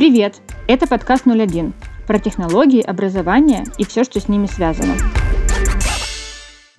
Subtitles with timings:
[0.00, 0.40] Привет!
[0.66, 1.74] Это подкаст 01
[2.06, 4.94] про технологии, образование и все, что с ними связано.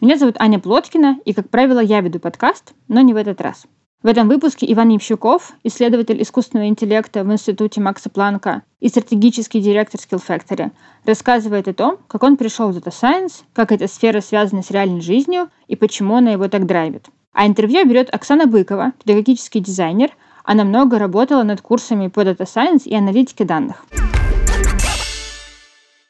[0.02, 3.68] Меня зовут Аня Плоткина, и, как правило, я веду подкаст, но не в этот раз.
[4.02, 10.02] В этом выпуске Иван Ямщуков, исследователь искусственного интеллекта в Институте Макса Планка и стратегический директор
[10.02, 10.72] Skill Factory,
[11.06, 15.02] рассказывает о том, как он пришел в Data Science, как эта сфера связана с реальной
[15.02, 17.06] жизнью и почему она его так драйвит.
[17.34, 20.10] А интервью берет Оксана Быкова, педагогический дизайнер.
[20.44, 23.86] Она много работала над курсами по Data Science и аналитике данных.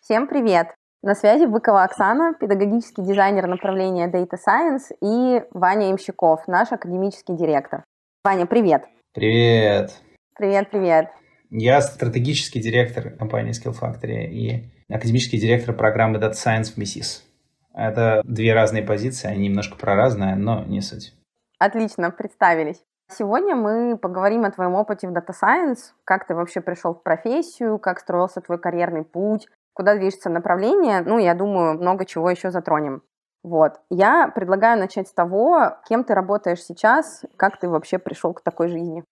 [0.02, 0.68] Всем привет!
[1.04, 7.84] На связи Быкова Оксана, педагогический дизайнер направления Data Science, и Ваня Имщиков, наш академический директор.
[8.24, 8.86] Ваня, привет!
[9.14, 10.00] Привет!
[10.38, 11.10] Привет, привет!
[11.50, 17.26] Я стратегический директор компании Skill Factory и академический директор программы Data Science в МИСИС.
[17.74, 21.14] Это две разные позиции, они немножко про разное, но не суть.
[21.58, 22.82] Отлично, представились.
[23.18, 27.78] Сегодня мы поговорим о твоем опыте в Data Science, как ты вообще пришел в профессию,
[27.78, 33.04] как строился твой карьерный путь, куда движется направление, ну, я думаю, много чего еще затронем.
[33.44, 33.80] Вот.
[33.90, 38.70] Я предлагаю начать с того, кем ты работаешь сейчас, как ты вообще пришел к такой
[38.70, 39.04] жизни.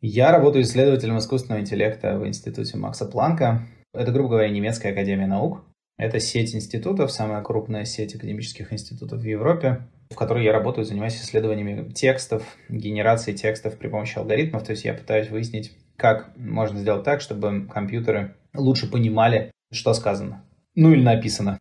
[0.00, 3.62] Я работаю исследователем искусственного интеллекта в Институте Макса Планка.
[3.92, 5.62] Это, грубо говоря, немецкая академия наук.
[5.98, 11.20] Это сеть институтов, самая крупная сеть академических институтов в Европе, в которой я работаю, занимаюсь
[11.20, 14.64] исследованиями текстов, генерацией текстов при помощи алгоритмов.
[14.64, 20.44] То есть я пытаюсь выяснить, как можно сделать так, чтобы компьютеры лучше понимали что сказано.
[20.74, 21.58] Ну или написано.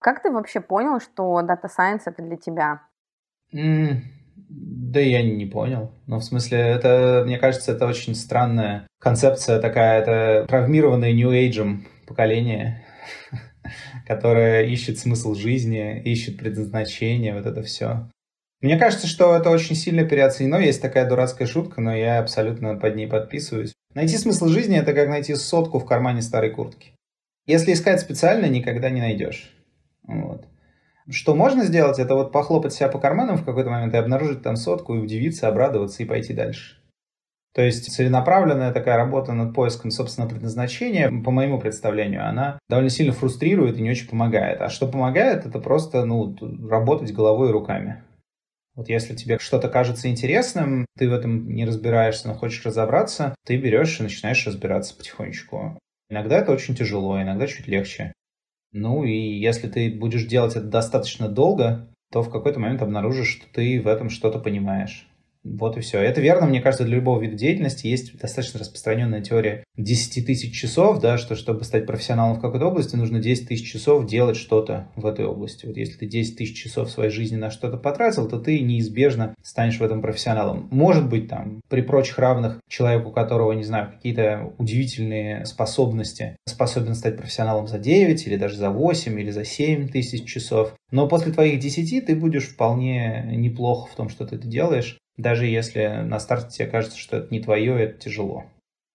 [0.00, 2.82] Как ты вообще понял, что Data Science это для тебя?
[3.54, 4.02] Mm,
[4.48, 5.92] да я не понял.
[6.06, 11.84] Ну, в смысле, это, мне кажется, это очень странная концепция такая, это травмированное New Age
[12.06, 12.84] поколение,
[14.06, 18.08] которое ищет смысл жизни, ищет предназначение, вот это все.
[18.60, 20.56] Мне кажется, что это очень сильно переоценено.
[20.56, 23.74] Есть такая дурацкая шутка, но я абсолютно под ней подписываюсь.
[23.94, 26.92] Найти смысл жизни– это как найти сотку в кармане старой куртки.
[27.46, 29.50] Если искать специально, никогда не найдешь.
[30.02, 30.46] Вот.
[31.10, 34.56] Что можно сделать, это вот похлопать себя по карманам в какой-то момент и обнаружить там
[34.56, 36.82] сотку, и удивиться, обрадоваться и пойти дальше.
[37.54, 43.12] То есть целенаправленная такая работа над поиском собственного предназначения, по моему представлению, она довольно сильно
[43.12, 44.60] фрустрирует и не очень помогает.
[44.60, 46.36] А что помогает, это просто ну,
[46.68, 48.02] работать головой и руками.
[48.74, 53.56] Вот если тебе что-то кажется интересным, ты в этом не разбираешься, но хочешь разобраться, ты
[53.56, 55.78] берешь и начинаешь разбираться потихонечку.
[56.10, 58.12] Иногда это очень тяжело, иногда чуть легче.
[58.72, 63.46] Ну и если ты будешь делать это достаточно долго, то в какой-то момент обнаружишь, что
[63.52, 65.08] ты в этом что-то понимаешь.
[65.44, 66.00] Вот и все.
[66.00, 71.00] Это верно, мне кажется, для любого вида деятельности есть достаточно распространенная теория 10 тысяч часов,
[71.00, 75.04] да, что чтобы стать профессионалом в какой-то области, нужно 10 тысяч часов делать что-то в
[75.04, 75.66] этой области.
[75.66, 79.78] Вот если ты 10 тысяч часов своей жизни на что-то потратил, то ты неизбежно станешь
[79.78, 80.68] в этом профессионалом.
[80.70, 86.94] Может быть, там, при прочих равных, человеку, у которого, не знаю, какие-то удивительные способности, способен
[86.94, 90.74] стать профессионалом за 9 или даже за 8 или за 7 тысяч часов.
[90.90, 96.02] Но после твоих 10 ты будешь вполне неплохо в том, что ты делаешь даже если
[96.02, 98.44] на старте тебе кажется, что это не твое, это тяжело.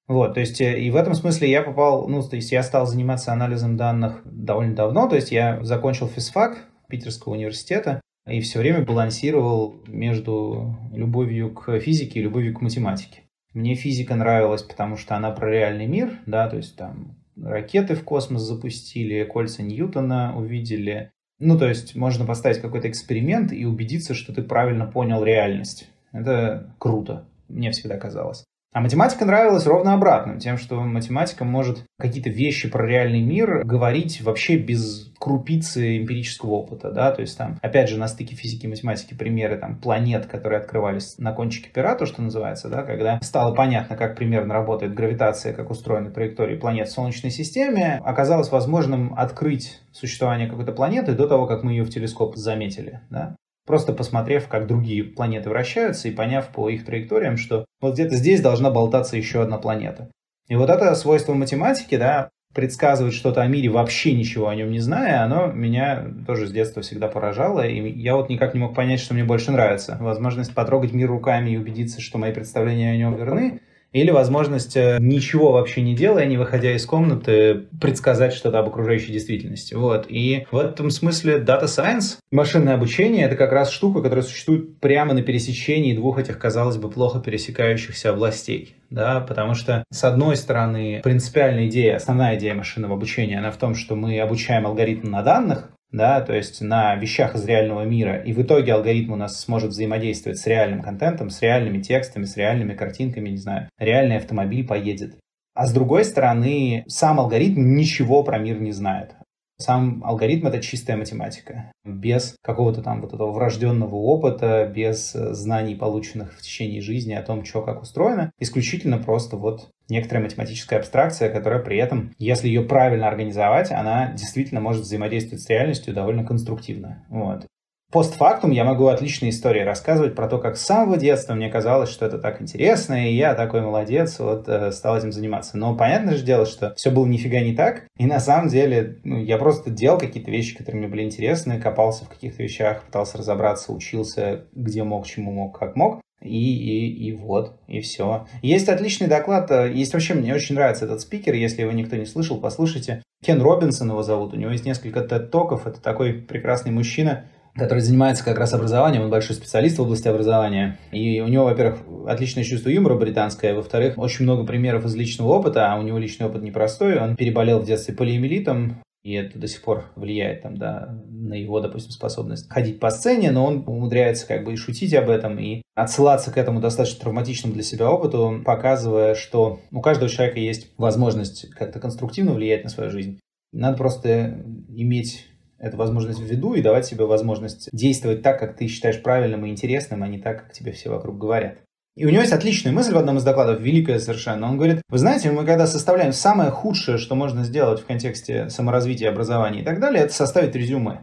[0.08, 2.88] Вот, то есть э, и в этом смысле я попал, ну, то есть я стал
[2.88, 8.84] заниматься анализом данных довольно давно, то есть я закончил физфак Питерского университета и все время
[8.84, 13.22] балансировал между любовью к физике и любовью к математике.
[13.54, 18.04] Мне физика нравилась, потому что она про реальный мир, да, то есть там ракеты в
[18.04, 21.12] космос запустили, кольца Ньютона увидели.
[21.40, 25.88] Ну, то есть можно поставить какой-то эксперимент и убедиться, что ты правильно понял реальность.
[26.12, 28.44] Это круто, мне всегда казалось.
[28.72, 34.22] А математика нравилась ровно обратным, тем, что математика может какие-то вещи про реальный мир говорить
[34.22, 38.70] вообще без крупицы эмпирического опыта, да, то есть там, опять же, на стыке физики и
[38.70, 43.56] математики примеры там планет, которые открывались на кончике пера, то, что называется, да, когда стало
[43.56, 49.82] понятно, как примерно работает гравитация, как устроены траектории планет в Солнечной системе, оказалось возможным открыть
[49.92, 53.36] существование какой-то планеты до того, как мы ее в телескоп заметили, да
[53.70, 58.42] просто посмотрев, как другие планеты вращаются и поняв по их траекториям, что вот где-то здесь
[58.42, 60.10] должна болтаться еще одна планета.
[60.48, 64.80] И вот это свойство математики, да, предсказывать что-то о мире, вообще ничего о нем не
[64.80, 69.02] зная, оно меня тоже с детства всегда поражало, и я вот никак не мог понять,
[69.02, 69.98] что мне больше нравится.
[70.00, 74.98] Возможность потрогать мир руками и убедиться, что мои представления о нем верны, или возможность э,
[75.00, 79.74] ничего вообще не делая, не выходя из комнаты, предсказать что-то об окружающей действительности.
[79.74, 80.06] Вот.
[80.10, 85.14] И в этом смысле Data Science, машинное обучение, это как раз штука, которая существует прямо
[85.14, 88.76] на пересечении двух этих, казалось бы, плохо пересекающихся областей.
[88.90, 93.76] Да, потому что, с одной стороны, принципиальная идея, основная идея машинного обучения, она в том,
[93.76, 98.34] что мы обучаем алгоритм на данных, да, то есть на вещах из реального мира, и
[98.34, 102.76] в итоге алгоритм у нас сможет взаимодействовать с реальным контентом, с реальными текстами, с реальными
[102.76, 105.18] картинками, не знаю, реальный автомобиль поедет.
[105.56, 109.16] А с другой стороны, сам алгоритм ничего про мир не знает.
[109.62, 111.74] Сам алгоритм— это чистая математика.
[111.84, 117.22] Без какого-то там вот этого врожденного опыта, без э, знаний, полученных в течение жизни о
[117.22, 118.32] том, что как устроено.
[118.40, 124.62] Исключительно просто вот некоторая математическая абстракция, которая при этом, если ее правильно организовать, она действительно
[124.62, 127.06] может взаимодействовать с реальностью довольно конструктивно.
[127.10, 127.46] Вот.
[127.92, 132.06] Постфактум я могу отличные истории рассказывать про то, как с самого детства мне казалось, что
[132.06, 135.58] это так интересно, и я такой молодец, вот э, стал этим заниматься.
[135.58, 139.18] Но понятное же дело, что все было нифига не так, и на самом деле ну,
[139.18, 143.74] я просто делал какие-то вещи, которые мне были интересны, копался в каких-то вещах, пытался разобраться,
[143.74, 146.00] учился, где мог, чему мог, как мог.
[146.22, 148.28] И, и, и вот, и все.
[148.44, 152.06] Есть отличный доклад, э, есть вообще, мне очень нравится этот спикер, если его никто не
[152.06, 153.02] слышал, послушайте.
[153.26, 157.26] Кен Робинсон его зовут, у него есть несколько тед-токов, это такой прекрасный мужчина,
[157.60, 160.80] который занимается как раз образованием, он большой специалист в области образования.
[160.92, 165.72] И у него, во-первых, отличное чувство юмора британское, во-вторых, очень много примеров из личного опыта,
[165.72, 166.98] а у него личный опыт непростой.
[166.98, 171.62] Он переболел в детстве полиэмилитом, и это до сих пор влияет там, да, на его,
[171.62, 175.62] допустим, способность ходить по сцене, но он умудряется как бы и шутить об этом, и
[175.76, 181.50] отсылаться к этому достаточно травматичному для себя опыту, показывая, что у каждого человека есть возможность
[181.52, 183.20] как-то конструктивно влиять на свою жизнь.
[183.54, 185.29] Надо просто иметь
[185.60, 189.50] эту возможность в виду и давать себе возможность действовать так, как ты считаешь правильным и
[189.50, 191.58] интересным, а не так, как тебе все вокруг говорят.
[191.96, 194.48] И у него есть отличная мысль в одном из докладов, великая совершенно.
[194.48, 199.10] Он говорит, вы знаете, мы когда составляем самое худшее, что можно сделать в контексте саморазвития,
[199.10, 201.02] образования и так далее, это составить резюме.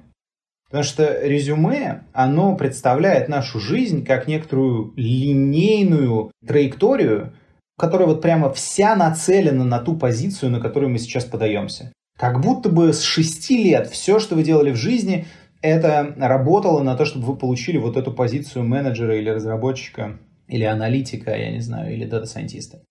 [0.69, 7.35] Потому что резюме, оно представляет нашу жизнь как некоторую линейную траекторию,
[7.79, 11.93] которая вот прямо вся нацелена на ту позицию, на которую мы сейчас подаемся.
[12.17, 15.27] Как будто бы с 6 лет все, что вы делали в жизни,
[15.61, 20.19] это работало на то, чтобы вы получили вот эту позицию менеджера или разработчика,
[20.49, 22.83] или аналитика, я не знаю, или дата-сайентиста.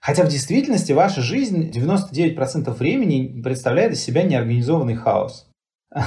[0.00, 5.48] Хотя в действительности ваша жизнь 99% времени представляет из себя неорганизованный хаос.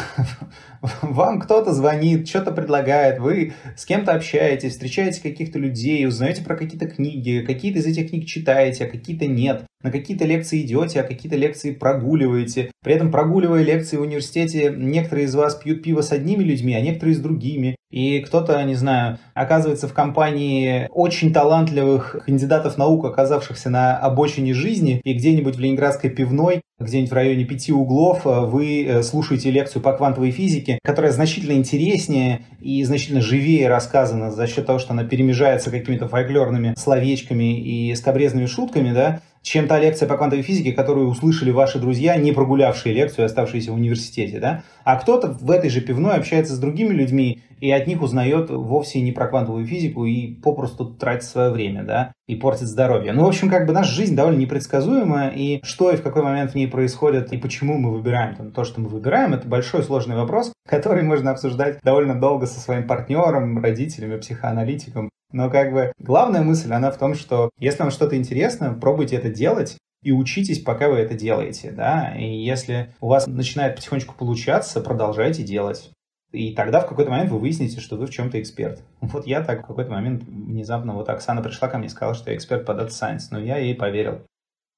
[1.02, 6.88] Вам кто-то звонит, что-то предлагает, вы с кем-то общаетесь, встречаете каких-то людей, узнаете про какие-то
[6.88, 9.66] книги, какие-то из этих книг читаете, а какие-то нет.
[9.84, 12.72] На какие-то лекции идете, а какие-то лекции прогуливаете.
[12.84, 16.82] При этом прогуливая лекции в университете, некоторые из вас пьют пиво с одними людьми, а
[16.82, 17.76] некоторые с другими.
[17.90, 25.02] И кто-то, не знаю, оказывается в компании очень талантливых кандидатов наук, оказавшихся на обочине жизни,
[25.04, 29.82] и где-нибудь в Ленинградской пивной где-нибудь в районе пяти углов э, вы э, слушаете лекцию
[29.82, 35.04] по квантовой физике, которая значительно интереснее и значительно живее рассказана за счет того, что она
[35.04, 41.10] перемежается какими-то фольклорными словечками и скобрезными шутками, да, чем та лекция по квантовой физике, которую
[41.10, 44.64] услышали ваши друзья, не прогулявшие лекцию, оставшиеся в университете, да?
[44.84, 49.02] А кто-то в этой же пивной общается с другими людьми и от них узнает вовсе
[49.02, 53.14] не про квантовую физику и попросту тратит свое время, да, и портит здоровье.
[53.14, 56.52] Ну, в общем, как бы наша жизнь довольно непредсказуема, и что и в какой момент
[56.52, 60.16] в ней происходит, и почему мы выбираем там, то, что мы выбираем, это большой сложный
[60.16, 65.10] вопрос, который можно обсуждать довольно долго со своим партнером, родителями, психоаналитиком.
[65.32, 69.30] Но как бы главная мысль, она в том, что если вам что-то интересно, пробуйте это
[69.30, 74.82] делать, и учитесь, пока вы это делаете, да, и если у вас начинает потихонечку получаться,
[74.82, 75.92] продолжайте делать.
[76.32, 78.82] И тогда в какой-то момент вы выясните, что вы в чем-то эксперт.
[79.02, 82.32] Вот я так в какой-то момент внезапно, вот Оксана пришла ко мне и сказала, что
[82.32, 84.22] я эксперт по Data Science, но я ей поверил.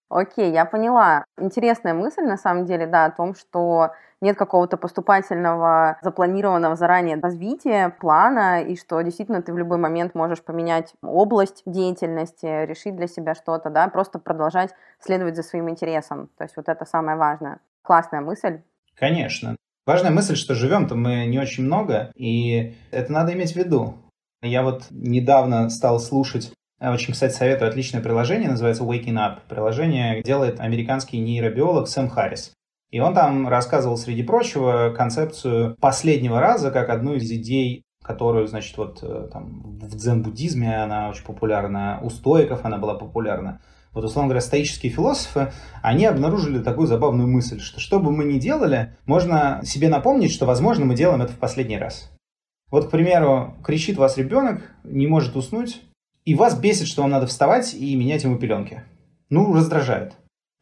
[0.10, 1.26] Окей, я поняла.
[1.40, 3.92] Интересная мысль, на самом деле, да, о том, что
[4.22, 10.44] нет какого-то поступательного, запланированного заранее развития, плана, и что действительно ты в любой момент можешь
[10.44, 16.30] поменять область деятельности, решить для себя что-то, да, просто продолжать следовать за своим интересом.
[16.38, 17.60] То есть вот это самое важное.
[17.81, 18.62] Классная мысль.
[18.95, 19.56] Конечно.
[19.85, 23.95] Важная мысль, что живем-то мы не очень много, и это надо иметь в виду.
[24.42, 29.40] Я вот недавно стал слушать очень, кстати, советую отличное приложение, называется Waking Up.
[29.47, 32.54] Приложение делает американский нейробиолог Сэм Харрис.
[32.92, 38.78] И он там рассказывал, среди прочего, концепцию последнего раза как одну из идей которую, значит,
[38.78, 43.61] вот э, там в дзен-буддизме она очень популярна, у стоиков она была популярна.
[43.94, 48.40] Вот, условно говоря, стоические философы, они обнаружили такую забавную мысль, что что бы мы ни
[48.40, 52.12] делали, можно себе напомнить, что, возможно, мы делаем это в последний раз.
[52.71, 55.81] Вот, к примеру, кричит вас ребенок, не может уснуть,
[56.26, 58.83] и вас бесит, что вам надо вставать и менять ему пеленки.
[59.30, 60.14] Ну, раздражает.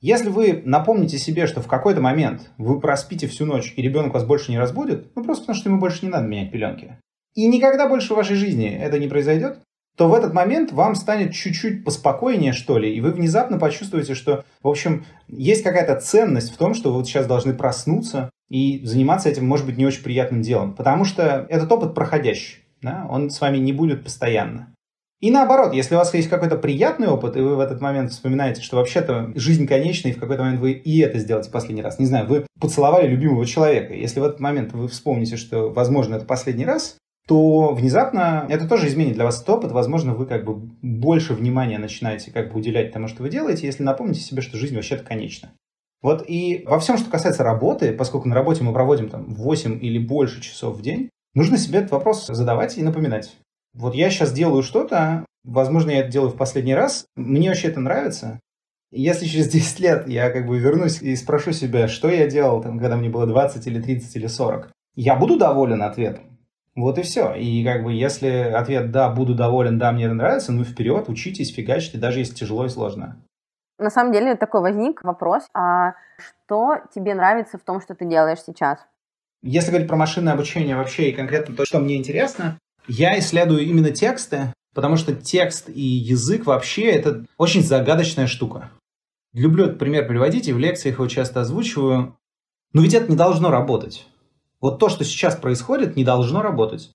[0.01, 4.25] Если вы напомните себе, что в какой-то момент вы проспите всю ночь, и ребенок вас
[4.25, 6.97] больше не разбудит, ну просто потому что ему больше не надо менять пеленки,
[7.35, 9.59] и никогда больше в вашей жизни это не произойдет,
[9.98, 14.45] то в этот момент вам станет чуть-чуть поспокойнее, что ли, и вы внезапно почувствуете, что,
[14.63, 19.29] в общем, есть какая-то ценность в том, что вы вот сейчас должны проснуться и заниматься
[19.29, 23.39] этим, может быть, не очень приятным делом, потому что этот опыт проходящий, да, он с
[23.41, 24.74] вами не будет постоянно.
[25.21, 28.63] И наоборот, если у вас есть какой-то приятный опыт, и вы в этот момент вспоминаете,
[28.63, 32.00] что вообще-то жизнь конечна, и в какой-то момент вы и это сделаете последний раз.
[32.00, 33.93] Не знаю, вы поцеловали любимого человека.
[33.93, 38.87] Если в этот момент вы вспомните, что, возможно, это последний раз, то внезапно это тоже
[38.87, 39.71] изменит для вас этот опыт.
[39.71, 43.83] Возможно, вы как бы больше внимания начинаете как бы уделять тому, что вы делаете, если
[43.83, 45.51] напомните себе, что жизнь вообще-то конечна.
[46.01, 49.99] Вот и во всем, что касается работы, поскольку на работе мы проводим там 8 или
[49.99, 53.37] больше часов в день, нужно себе этот вопрос задавать и напоминать.
[53.73, 57.79] Вот я сейчас делаю что-то, возможно, я это делаю в последний раз, мне вообще это
[57.79, 58.39] нравится.
[58.91, 62.77] Если через 10 лет я как бы вернусь и спрошу себя, что я делал, там,
[62.77, 66.30] когда мне было 20 или 30 или 40, я буду доволен ответом.
[66.75, 67.33] Вот и все.
[67.33, 71.53] И как бы если ответ «да, буду доволен, да, мне это нравится», ну вперед, учитесь,
[71.53, 73.17] фигачьте, даже если тяжело и сложно.
[73.77, 78.41] На самом деле такой возник вопрос, а что тебе нравится в том, что ты делаешь
[78.45, 78.79] сейчас?
[79.41, 83.89] Если говорить про машинное обучение вообще и конкретно то, что мне интересно, я исследую именно
[83.89, 88.69] тексты, потому что текст и язык вообще это очень загадочная штука.
[89.33, 92.15] Люблю этот пример приводить, и в лекциях его часто озвучиваю.
[92.73, 94.07] Но ведь это не должно работать.
[94.61, 96.91] Вот то, что сейчас происходит, не должно работать.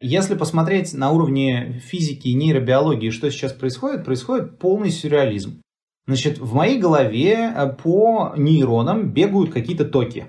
[0.00, 5.62] Если посмотреть на уровне физики и нейробиологии, что сейчас происходит, происходит полный сюрреализм.
[6.06, 10.26] Значит, в моей голове э, по нейронам бегают какие-то токи.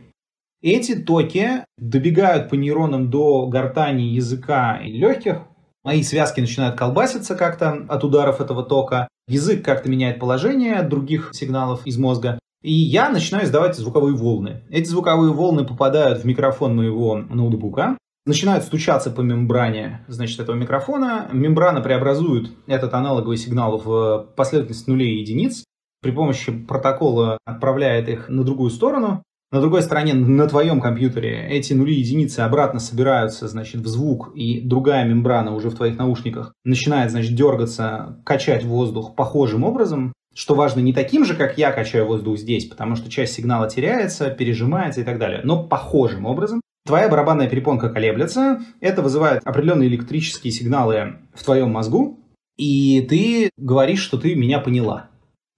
[0.61, 5.41] Эти токи добегают по нейронам до гортани, языка и легких.
[5.83, 9.07] Мои связки начинают колбаситься как-то от ударов этого тока.
[9.27, 12.39] Язык как-то меняет положение других сигналов из мозга.
[12.65, 14.63] И я начинаю издавать звуковые волны.
[14.72, 17.95] Эти звуковые волны попадают в микрофон моего ноутбука,
[18.25, 21.29] начинают стучаться по мембране значит, этого микрофона.
[21.31, 25.63] Мембрана преобразует этот аналоговый сигнал в последовательность нулей и единиц.
[26.01, 29.22] При помощи протокола отправляет их на другую сторону.
[29.51, 34.31] На другой стороне, на твоем компьютере, эти нули и единицы обратно собираются, значит, в звук,
[34.34, 40.13] и другая мембрана уже в твоих наушниках начинает, значит, дергаться, качать воздух похожим образом.
[40.35, 44.29] Что важно, не таким же, как я качаю воздух здесь, потому что часть сигнала теряется,
[44.29, 46.59] пережимается и так далее, но похожим образом.
[46.85, 52.19] Твоя барабанная перепонка колеблется, это вызывает определенные электрические сигналы в твоем мозгу,
[52.57, 55.09] и ты говоришь, что ты меня поняла.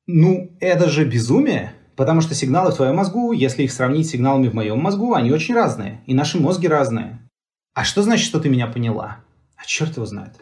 [0.06, 4.48] Ну, это же безумие, потому что сигналы в твоем мозгу, если их сравнить с сигналами
[4.48, 7.28] в моем мозгу, они очень разные, и наши мозги разные.
[7.74, 9.18] А что значит, что ты меня поняла?
[9.58, 10.36] А черт его знает.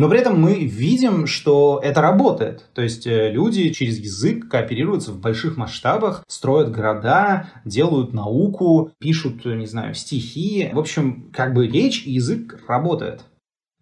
[0.00, 2.64] Но при этом мы видим, что это работает.
[2.72, 9.44] То есть э, люди через язык кооперируются в больших масштабах, строят города, делают науку, пишут,
[9.44, 10.70] не знаю, стихи.
[10.72, 13.24] В общем, как бы речь и язык работают.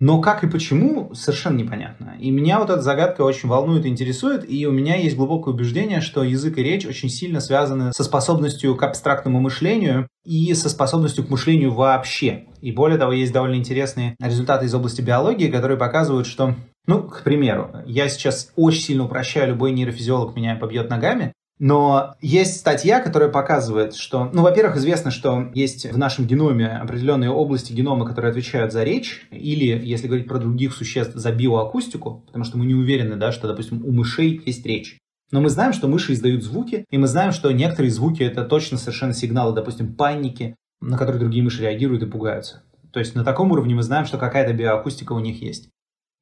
[0.00, 2.14] Но как и почему, совершенно непонятно.
[2.20, 6.00] И меня вот эта загадка очень волнует и интересует, и у меня есть глубокое убеждение,
[6.00, 11.24] что язык и речь очень сильно связаны со способностью к абстрактному мышлению и со способностью
[11.24, 12.44] к мышлению вообще.
[12.60, 16.54] И более того, есть довольно интересные результаты из области биологии, которые показывают, что
[16.86, 22.56] ну, к примеру, я сейчас очень сильно упрощаю, любой нейрофизиолог меня побьет ногами, но есть
[22.56, 28.06] статья, которая показывает, что, ну, во-первых, известно, что есть в нашем геноме определенные области генома,
[28.06, 32.66] которые отвечают за речь, или, если говорить про других существ, за биоакустику, потому что мы
[32.66, 34.98] не уверены, да, что, допустим, у мышей есть речь.
[35.30, 38.78] Но мы знаем, что мыши издают звуки, и мы знаем, что некоторые звуки это точно
[38.78, 42.62] совершенно сигналы, допустим, паники, на которые другие мыши реагируют и пугаются.
[42.92, 45.68] То есть на таком уровне мы знаем, что какая-то биоакустика у них есть.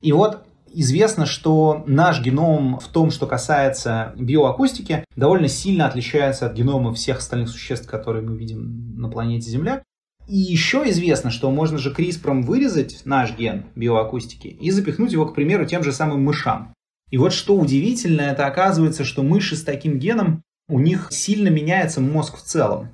[0.02, 0.43] И вот
[0.78, 7.16] Известно, что наш геном в том, что касается биоакустики, довольно сильно отличается от генома всех
[7.16, 9.83] остальных существ, которые мы видим на планете Земля.
[10.28, 15.35] И еще известно, что можно же CRISPR вырезать наш ген биоакустики и запихнуть его, к
[15.35, 16.75] примеру, тем же самым мышам.
[17.11, 22.02] И вот что удивительно, это оказывается, что мыши с таким геном, у них сильно меняется
[22.02, 22.90] мозг в целом.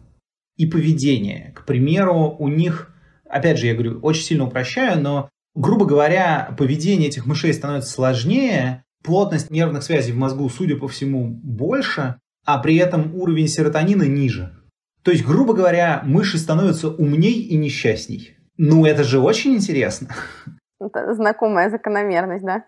[0.56, 1.52] И поведение.
[1.56, 2.94] К примеру, у них,
[3.28, 8.84] опять же, я говорю, очень сильно упрощаю, но Грубо говоря, поведение этих мышей становится сложнее,
[9.02, 14.56] плотность нервных связей в мозгу, судя по всему, больше, а при этом уровень серотонина ниже.
[15.02, 18.36] То есть, грубо говоря, мыши становятся умней и несчастней.
[18.56, 20.08] Ну, это же очень интересно.
[20.80, 22.64] Это знакомая закономерность, да?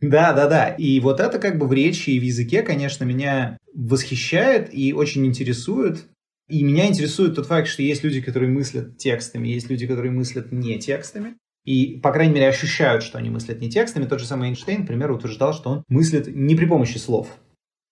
[0.00, 0.68] Да, да, да.
[0.68, 5.26] И вот это как бы в речи и в языке, конечно, меня восхищает и очень
[5.26, 6.04] интересует.
[6.48, 10.52] И меня интересует тот факт, что есть люди, которые мыслят текстами, есть люди, которые мыслят
[10.52, 11.36] не текстами
[11.66, 14.06] и, по крайней мере, ощущают, что они мыслят не текстами.
[14.06, 17.28] Тот же самый Эйнштейн, к примеру, утверждал, что он мыслит не при помощи слов.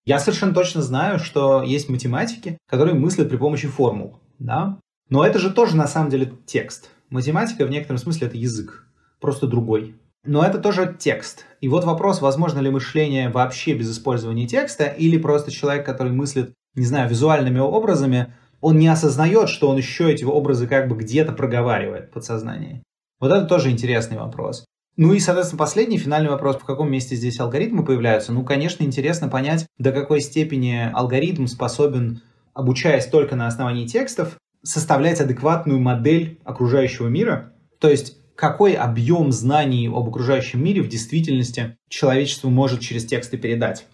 [0.07, 4.21] Я совершенно точно знаю, что есть математики, которые мыслят при помощи формул.
[4.39, 4.79] Да?
[5.11, 6.91] Но это же тоже на самом деле текст.
[7.11, 8.87] Математика в некотором смысле это язык,
[9.21, 9.97] просто другой.
[10.25, 11.45] Но это тоже текст.
[11.61, 16.53] И вот вопрос, возможно ли мышление вообще без использования текста, или просто человек, который мыслит,
[16.75, 21.33] не знаю, визуальными образами, он не осознает, что он еще эти образы как бы где-то
[21.33, 22.83] проговаривает в подсознании.
[23.21, 24.65] Вот это тоже интересный вопрос.
[24.97, 28.33] Ну и, соответственно, последний финальный вопрос, в каком месте здесь алгоритмы появляются.
[28.33, 35.21] Ну, конечно, интересно понять, до какой степени алгоритм способен, обучаясь только на основании текстов, составлять
[35.21, 37.53] адекватную модель окружающего мира.
[37.81, 43.87] То есть, какой объем знаний об окружающем мире в действительности человечество может через тексты передать.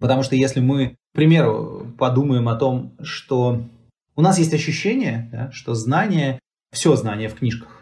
[0.00, 3.62] Потому что если мы, к примеру, подумаем о том, что
[4.16, 6.38] у нас есть ощущение, да, что знание,
[6.72, 7.77] все знание в книжках,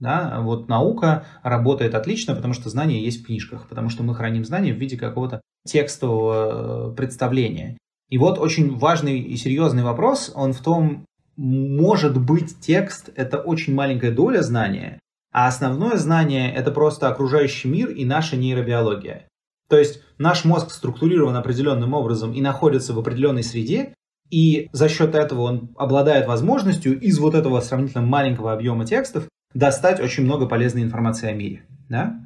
[0.00, 0.40] да?
[0.40, 4.72] Вот наука работает отлично, потому что знания есть в книжках, потому что мы храним знания
[4.72, 7.78] в виде какого-то текстового э, представления.
[8.08, 11.04] И вот очень важный и серьезный вопрос, он в том,
[11.36, 14.98] может быть текст– это очень маленькая доля знания,
[15.32, 19.28] а основное знание– это просто окружающий мир и наша нейробиология.
[19.68, 23.94] То есть наш мозг структурирован определенным образом и находится в определенной среде,
[24.28, 30.00] и за счет этого он обладает возможностью из вот этого сравнительно маленького объема текстов достать
[30.00, 31.62] очень много полезной информации о мире.
[31.88, 32.20] Да?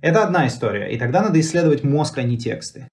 [0.00, 2.88] Это одна история, и тогда надо исследовать мозг, а не тексты.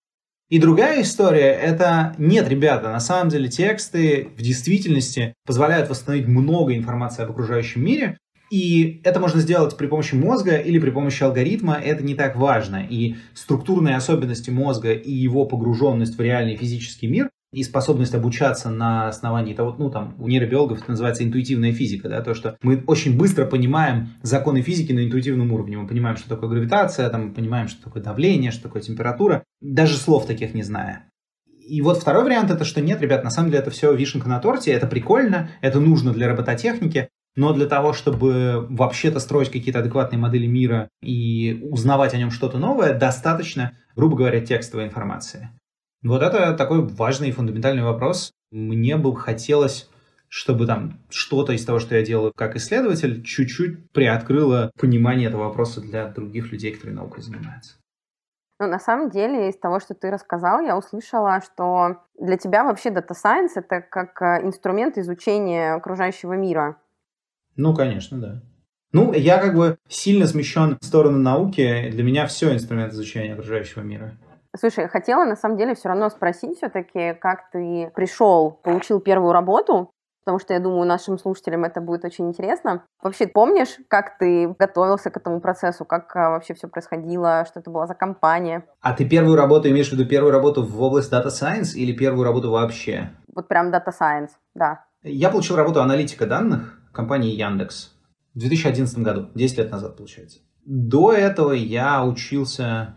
[0.50, 6.76] И другая история– это нет, ребята, на самом деле тексты в действительности позволяют восстановить много
[6.76, 8.18] информации об окружающем мире,
[8.52, 12.86] и это можно сделать при помощи мозга или при помощи алгоритма, это не так важно.
[12.88, 19.08] И структурные особенности мозга и его погруженность в реальный физический мир и способность обучаться на
[19.08, 23.18] основании того, ну там у нейробиологов это называется интуитивная физика, да, то, что мы очень
[23.18, 27.68] быстро понимаем законы физики на интуитивном уровне, мы понимаем, что такое гравитация, там, мы понимаем,
[27.68, 31.10] что такое давление, что такое температура, даже слов таких не зная.
[31.68, 34.40] И вот второй вариант это, что нет, ребят, на самом деле это все вишенка на
[34.40, 40.20] торте, это прикольно, это нужно для робототехники, но для того, чтобы вообще-то строить какие-то адекватные
[40.20, 45.50] модели мира и узнавать о нем что-то новое, достаточно, грубо говоря, текстовой информации.
[46.04, 48.32] Вот это такой важный и фундаментальный вопрос.
[48.52, 49.90] Мне бы хотелось
[50.34, 55.82] чтобы там что-то из того, что я делаю как исследователь, чуть-чуть приоткрыло понимание этого вопроса
[55.82, 57.74] для других людей, которые наукой занимаются.
[58.62, 62.92] Ну, на самом деле, из того, что ты рассказал, я услышала, что для тебя вообще
[62.92, 66.78] Data Science— это как э, инструмент изучения окружающего мира.
[67.58, 68.42] Ну, конечно, да.
[68.94, 71.90] Ну, я как бы сильно смещен в сторону науки.
[71.92, 74.14] Для меня все инструмент изучения окружающего мира.
[74.58, 79.92] Слушай, хотела на самом деле все равно спросить все-таки, как ты пришел, получил первую работу,
[80.24, 82.84] потому что я думаю, нашим слушателям это будет очень интересно.
[83.02, 87.72] Вообще, помнишь, как ты готовился к этому процессу, как а, вообще все происходило, что это
[87.72, 88.66] была за компания?
[88.82, 92.26] А ты первую работу имеешь в виду первую работу в области Data Science или первую
[92.26, 93.12] работу вообще?
[93.34, 94.86] Вот прям Data Science, да.
[95.02, 97.94] Я получил работу аналитика данных в компании Яндекс
[98.36, 100.40] в 2011 году, 10 лет назад, получается.
[100.66, 102.96] До этого я учился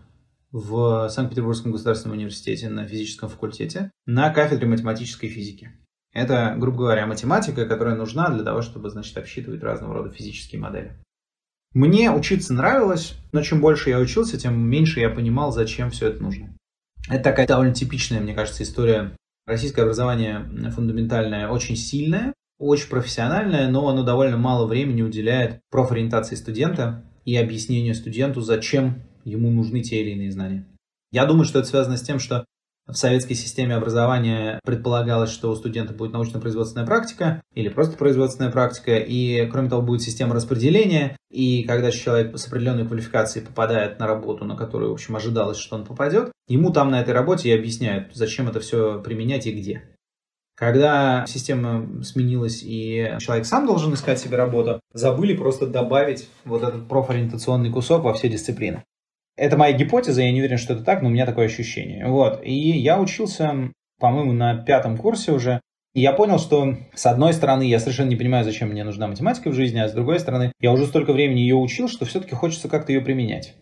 [0.55, 5.73] в Санкт-Петербургском государственном университете на физическом факультете на кафедре математической физики.
[6.13, 10.95] Это, грубо говоря, математика, которая нужна для того, чтобы, значит, обсчитывать разного рода физические модели.
[11.73, 16.23] Мне учиться нравилось, но чем больше я учился, тем меньше я понимал, зачем все это
[16.23, 16.55] нужно.
[17.09, 19.13] Это такая довольно типичная, мне кажется, история.
[19.45, 27.03] Российское образование фундаментальное очень сильное, очень профессиональное, но оно довольно мало времени уделяет профориентации студента
[27.25, 30.65] и объяснению студенту, зачем ему нужны те или иные знания.
[31.11, 32.45] Я думаю, что это связано с тем, что
[32.87, 38.97] в советской системе образования предполагалось, что у студента будет научно-производственная практика или просто производственная практика,
[38.97, 44.45] и кроме того будет система распределения, и когда человек с определенной квалификацией попадает на работу,
[44.45, 48.11] на которую, в общем, ожидалось, что он попадет, ему там на этой работе и объясняют,
[48.13, 49.83] зачем это все применять и где.
[50.55, 56.87] Когда система сменилась и человек сам должен искать себе работу, забыли просто добавить вот этот
[56.87, 58.83] профориентационный кусок во все дисциплины.
[59.37, 62.07] Это моя гипотеза, я не уверен, что это так, но у меня такое ощущение.
[62.07, 62.41] Вот.
[62.43, 65.61] И я учился, по-моему, на пятом курсе уже.
[65.93, 69.49] И я понял, что с одной стороны, я совершенно не понимаю, зачем мне нужна математика
[69.49, 72.67] в жизни, а с другой стороны, я уже столько времени ее учил, что все-таки хочется
[72.67, 73.55] как-то ее применять.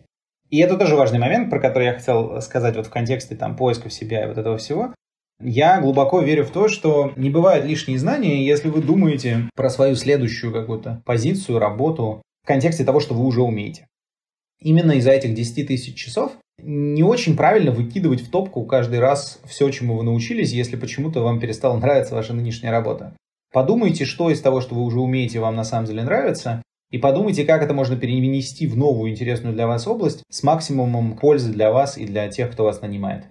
[0.50, 3.92] И это тоже важный момент, про который я хотел сказать вот в контексте там поисков
[3.92, 4.94] себя и вот этого всего.
[5.40, 9.96] Я глубоко верю в то, что не бывает лишние знания, если вы думаете про свою
[9.96, 13.86] следующую какую-то позицию, работу в контексте того, что вы уже умеете
[14.64, 19.70] именно из-за этих 10 тысяч часов не очень правильно выкидывать в топку каждый раз все,
[19.70, 23.14] чему вы научились, если почему-то вам перестала нравиться ваша нынешняя работа.
[23.52, 27.44] Подумайте, что из того, что вы уже умеете, вам на самом деле нравится, и подумайте,
[27.44, 31.98] как это можно перенести в новую интересную для вас область с максимумом пользы для вас
[31.98, 33.24] и для тех, кто вас нанимает.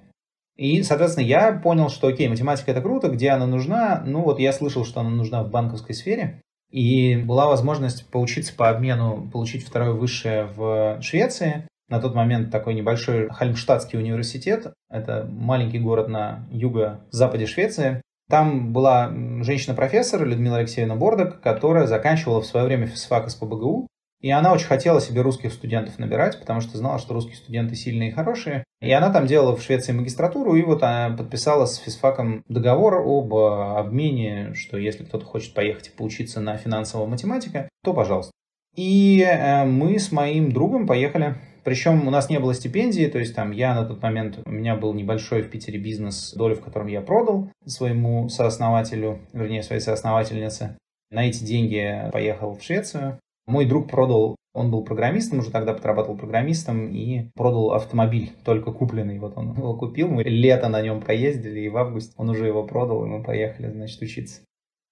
[0.55, 4.03] И, соответственно, я понял, что, окей, математика это круто, где она нужна?
[4.05, 6.41] Ну, вот я слышал, что она нужна в банковской сфере.
[6.73, 11.67] И была возможность поучиться по обмену, получить второе высшее в Швеции.
[11.87, 14.73] На тот момент такой небольшой Хальмштадтский университет.
[14.89, 18.01] Это маленький город на юго-западе Швеции.
[18.27, 23.87] Там была женщина-профессор Людмила Алексеевна Бордок, которая заканчивала в свое время физфак СПБГУ.
[24.21, 28.09] И она очень хотела себе русских студентов набирать, потому что знала, что русские студенты сильные
[28.09, 28.63] и хорошие.
[28.83, 33.33] И она там делала в Швеции магистратуру, и вот она подписала с физфаком договор об
[33.33, 38.33] э, обмене, что если кто-то хочет поехать и поучиться на финансового математика, то пожалуйста.
[38.75, 41.35] И э, мы с моим другом поехали.
[41.63, 44.75] Причем у нас не было стипендии, то есть там я на тот момент, у меня
[44.75, 50.77] был небольшой в Питере бизнес, долю в котором я продал своему сооснователю, вернее, своей соосновательнице.
[51.09, 53.17] На эти деньги поехал в Швецию.
[53.45, 59.19] Мой друг продал, он был программистом, уже тогда подрабатывал программистом и продал автомобиль, только купленный.
[59.19, 62.63] Вот он его купил, мы лето на нем поездили, и в августе он уже его
[62.63, 64.41] продал, и мы поехали, значит, учиться.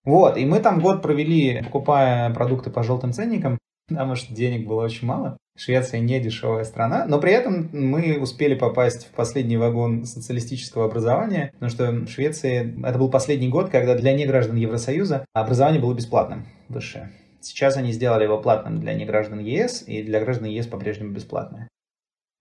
[0.04, 4.84] Вот, и мы там год провели, покупая продукты по желтым ценникам, потому что денег было
[4.84, 5.38] очень мало.
[5.58, 11.52] Швеция не дешевая страна, но при этом мы успели попасть в последний вагон социалистического образования,
[11.54, 16.48] потому что в Швеции это был последний год, когда для неграждан Евросоюза образование было бесплатным
[16.68, 17.12] высшее.
[17.42, 21.68] Сейчас они сделали его платным для неграждан ЕС, и для граждан ЕС по-прежнему бесплатное.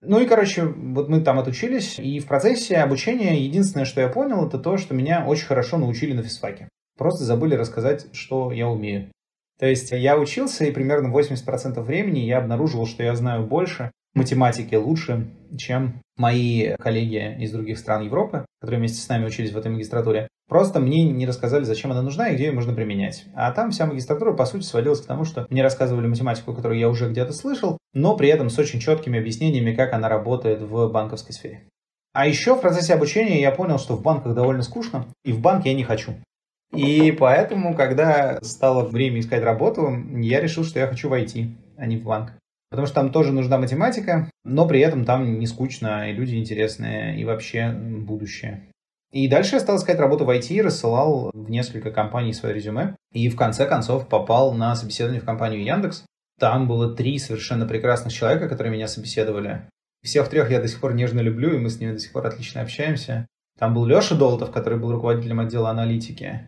[0.01, 4.47] Ну и, короче, вот мы там отучились, и в процессе обучения единственное, что я понял,
[4.47, 6.69] это то, что меня очень хорошо научили на физфаке.
[6.97, 9.11] Просто забыли рассказать, что я умею.
[9.59, 14.75] То есть я учился, и примерно 80% времени я обнаруживал, что я знаю больше математики
[14.75, 19.71] лучше, чем мои коллеги из других стран Европы, которые вместе с нами учились в этой
[19.71, 20.27] магистратуре.
[20.47, 23.25] Просто мне не рассказали, зачем она нужна и где ее можно применять.
[23.33, 26.89] А там вся магистратура, по сути, сводилась к тому, что мне рассказывали математику, которую я
[26.89, 31.33] уже где-то слышал, но при этом с очень четкими объяснениями, как она работает в банковской
[31.33, 31.63] сфере.
[32.13, 35.65] А еще в процессе обучения я понял, что в банках довольно скучно, и в банк
[35.65, 36.15] я не хочу.
[36.75, 41.97] И поэтому, когда стало время искать работу, я решил, что я хочу войти, а не
[41.97, 42.33] в банк.
[42.71, 47.19] Потому что там тоже нужна математика, но при этом там не скучно, и люди интересные,
[47.19, 48.69] и вообще будущее.
[49.11, 53.27] И дальше я стал искать работу в IT, рассылал в несколько компаний свое резюме, и
[53.29, 56.05] в конце концов попал на собеседование в компанию Яндекс.
[56.39, 59.67] Там было три совершенно прекрасных человека, которые меня собеседовали.
[60.01, 62.25] Всех трех я до сих пор нежно люблю, и мы с ними до сих пор
[62.25, 63.27] отлично общаемся.
[63.59, 66.47] Там был Леша Долотов, который был руководителем отдела аналитики.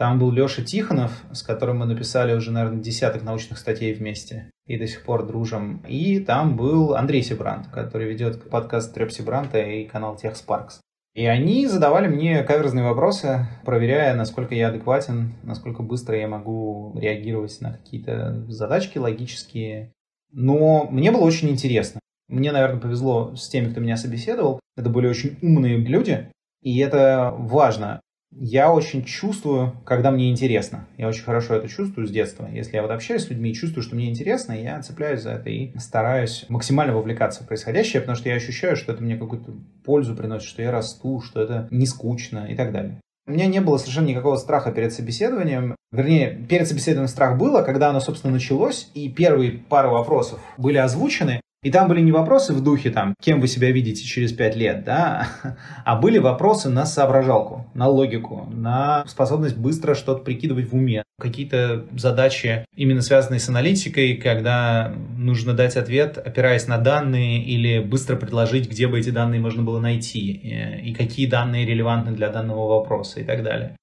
[0.00, 4.78] Там был Леша Тихонов, с которым мы написали уже, наверное, десяток научных статей вместе и
[4.78, 5.84] до сих пор дружим.
[5.86, 10.80] И там был Андрей Сибрант, который ведет подкаст Треп Сибранта и канал Тех Спаркс.
[11.14, 17.60] И они задавали мне каверзные вопросы, проверяя, насколько я адекватен, насколько быстро я могу реагировать
[17.60, 19.92] на какие-то задачки логические.
[20.32, 22.00] Но мне было очень интересно.
[22.26, 24.60] Мне, наверное, повезло с теми, кто меня собеседовал.
[24.78, 26.32] Это были очень умные люди,
[26.62, 28.00] и это важно
[28.40, 30.86] я очень чувствую, когда мне интересно.
[30.96, 32.48] Я очень хорошо это чувствую с детства.
[32.50, 35.50] Если я вот общаюсь с людьми и чувствую, что мне интересно, я цепляюсь за это
[35.50, 39.52] и стараюсь максимально вовлекаться в происходящее, потому что я ощущаю, что это мне какую-то
[39.84, 43.00] пользу приносит, что я расту, что это не скучно и так далее.
[43.26, 45.76] У меня не было совершенно никакого страха перед собеседованием.
[45.92, 51.40] Вернее, перед собеседованием страх было, когда оно, собственно, началось, и первые пару вопросов были озвучены,
[51.62, 54.84] и там были не вопросы в духе, там, кем вы себя видите через пять лет,
[54.84, 55.28] да,
[55.84, 61.02] а были вопросы на соображалку, на логику, на способность быстро что-то прикидывать в уме.
[61.20, 68.16] Какие-то задачи, именно связанные с аналитикой, когда нужно дать ответ, опираясь на данные, или быстро
[68.16, 72.68] предложить, где бы эти данные можно было найти, э, и какие данные релевантны для данного
[72.68, 73.76] вопроса и так далее.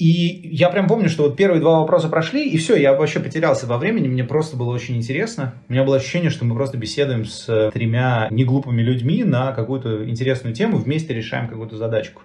[0.00, 3.66] И я прям помню, что вот первые два вопроса прошли, и все, я вообще потерялся
[3.66, 5.52] во времени, мне просто было очень интересно.
[5.68, 10.54] У меня было ощущение, что мы просто беседуем с тремя неглупыми людьми на какую-то интересную
[10.54, 12.22] тему, вместе решаем какую-то задачку.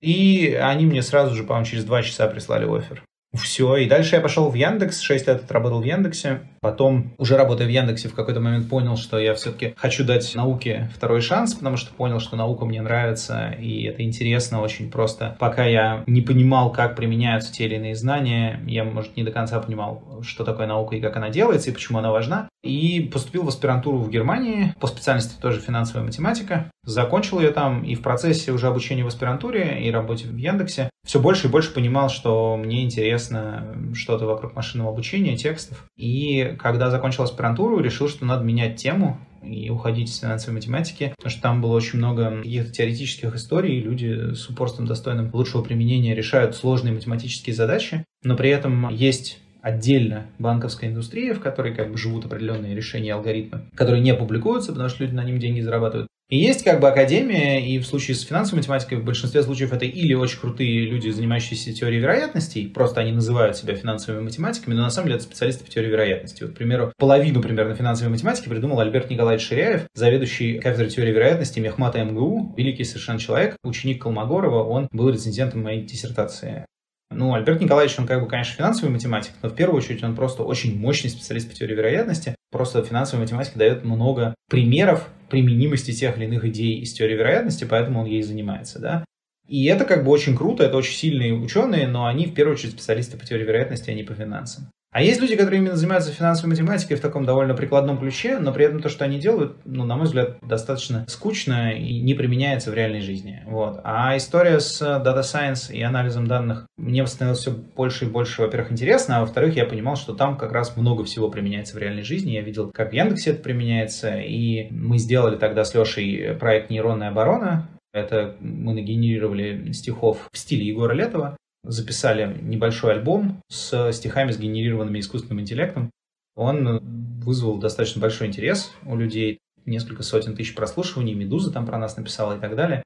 [0.00, 3.02] И они мне сразу же, по-моему, через два часа прислали офер.
[3.34, 7.66] Все, и дальше я пошел в Яндекс, 6 лет отработал в Яндексе, потом, уже работая
[7.66, 11.76] в Яндексе, в какой-то момент понял, что я все-таки хочу дать науке второй шанс, потому
[11.76, 15.36] что понял, что наука мне нравится, и это интересно очень просто.
[15.38, 19.60] Пока я не понимал, как применяются те или иные знания, я, может, не до конца
[19.60, 22.48] понимал, что такое наука и как она делается, и почему она важна.
[22.62, 26.70] И поступил в аспирантуру в Германии, по специальности тоже финансовая математика.
[26.84, 31.20] Закончил ее там, и в процессе уже обучения в аспирантуре и работе в Яндексе все
[31.20, 35.86] больше и больше понимал, что мне интересно что-то вокруг машинного обучения, текстов.
[35.96, 41.30] И когда закончил аспирантуру, решил, что надо менять тему и уходить из финансовой математики, потому
[41.30, 46.14] что там было очень много каких-то теоретических историй, и люди с упорством достойным лучшего применения
[46.14, 51.98] решают сложные математические задачи, но при этом есть отдельно банковская индустрия, в которой как бы
[51.98, 56.08] живут определенные решения, алгоритмы, которые не публикуются, потому что люди на ним деньги зарабатывают.
[56.30, 59.86] И есть как бы академия, и в случае с финансовой математикой в большинстве случаев это
[59.86, 64.90] или очень крутые люди, занимающиеся теорией вероятностей, просто они называют себя финансовыми математиками, но на
[64.90, 66.42] самом деле это специалисты по теории вероятности.
[66.42, 71.60] Вот, к примеру, половину примерно финансовой математики придумал Альберт Николаевич Ширяев, заведующий кафедрой теории вероятности
[71.60, 76.66] Мехмата МГУ, великий совершенно человек, ученик Колмогорова, он был рецензентом моей диссертации.
[77.10, 80.42] Ну, Альберт Николаевич, он как бы, конечно, финансовый математик, но в первую очередь он просто
[80.42, 82.34] очень мощный специалист по теории вероятности.
[82.50, 88.00] Просто финансовая математика дает много примеров применимости тех или иных идей из теории вероятности, поэтому
[88.00, 89.04] он ей занимается, да.
[89.46, 92.72] И это как бы очень круто, это очень сильные ученые, но они в первую очередь
[92.72, 94.70] специалисты по теории вероятности, а не по финансам.
[94.90, 98.64] А есть люди, которые именно занимаются финансовой математикой в таком довольно прикладном ключе, но при
[98.64, 102.74] этом то, что они делают, ну, на мой взгляд, достаточно скучно и не применяется в
[102.74, 103.42] реальной жизни.
[103.46, 103.80] Вот.
[103.84, 108.72] А история с Data Science и анализом данных мне становилось все больше и больше, во-первых,
[108.72, 112.32] интересно, а во-вторых, я понимал, что там как раз много всего применяется в реальной жизни.
[112.32, 117.10] Я видел, как в Яндексе это применяется, и мы сделали тогда с Лешей проект «Нейронная
[117.10, 125.00] оборона», это мы нагенерировали стихов в стиле Егора Летова записали небольшой альбом с стихами, сгенерированными
[125.00, 125.90] искусственным интеллектом.
[126.36, 131.96] Он вызвал достаточно большой интерес у людей, несколько сотен тысяч прослушиваний, «Медуза» там про нас
[131.96, 132.82] написала и так далее.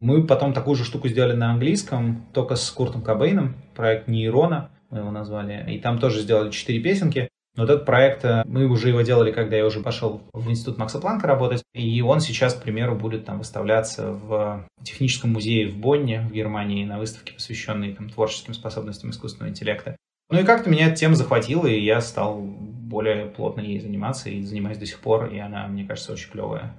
[0.00, 4.98] Мы потом такую же штуку сделали на английском, только с Куртом Кобейном, проект «Нейрона», мы
[4.98, 7.28] его назвали, и там тоже сделали четыре песенки.
[7.54, 10.98] Вот этот проект, э, мы уже его делали, когда я уже пошел в институт Макса
[10.98, 16.22] Планка работать, и он сейчас, к примеру, будет там выставляться в техническом музее в Бонне,
[16.22, 19.96] в Германии, на выставке, посвященной там, творческим способностям искусственного интеллекта.
[20.30, 24.40] Ну и как-то меня эта тема захватила, и я стал более плотно ей заниматься, и
[24.40, 26.74] занимаюсь до сих пор, и она, мне кажется, очень клевая.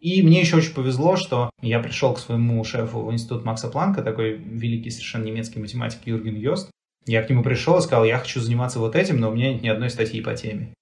[0.00, 4.02] И мне еще очень повезло, что я пришел к своему шефу в институт Макса Планка,
[4.02, 6.70] такой великий совершенно немецкий математик Юрген Йост,
[7.06, 9.62] я к нему пришел и сказал, я хочу заниматься вот этим, но у меня нет
[9.62, 10.74] ни одной статьи по теме.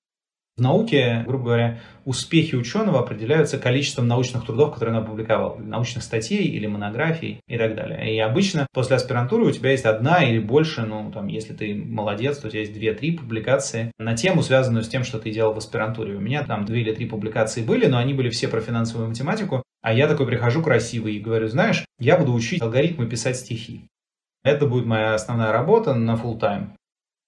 [0.56, 6.44] В науке, грубо говоря, успехи ученого определяются количеством научных трудов, которые он опубликовал, научных статей
[6.44, 8.14] или монографий и так далее.
[8.14, 12.38] И обычно после аспирантуры у тебя есть одна или больше, ну, там, если ты молодец,
[12.38, 15.58] то у тебя есть две-три публикации на тему, связанную с тем, что ты делал в
[15.58, 16.14] аспирантуре.
[16.14, 19.64] У меня там две или три публикации были, но они были все про финансовую математику,
[19.82, 23.88] а я такой прихожу красивый и говорю, знаешь, я буду учить алгоритмы писать стихи.
[24.44, 26.68] Это будет моя основная работа на full time.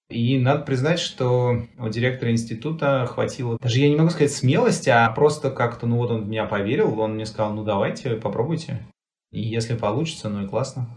[0.09, 5.09] И надо признать, что у директора института хватило, даже я не могу сказать смелости, а
[5.11, 8.83] просто как-то, ну вот он в меня поверил, он мне сказал, ну давайте, попробуйте.
[9.31, 10.87] И если получится, ну и классно.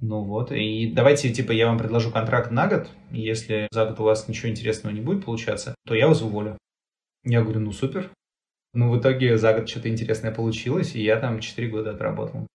[0.00, 4.04] Ну вот, и давайте, типа, я вам предложу контракт на год, если за год у
[4.04, 6.58] вас ничего интересного не будет получаться, то я вас уволю.
[7.24, 8.10] Я говорю, ну супер.
[8.72, 12.46] Ну, в итоге за год что-то интересное получилось, и я там 4 года отработал.